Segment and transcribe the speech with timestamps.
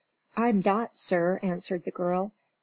[0.35, 2.31] "I'm Dot, sir," answered the girl.